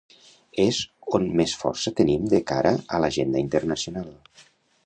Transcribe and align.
És 0.63 0.79
on 1.17 1.27
més 1.41 1.53
força 1.65 1.93
tenim 2.01 2.25
de 2.33 2.41
cara 2.53 2.75
a 2.97 3.05
l’agenda 3.05 3.47
internacional. 3.47 4.13